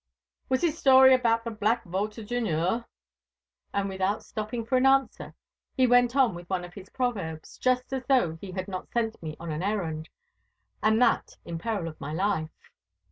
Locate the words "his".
0.63-0.79, 6.73-6.89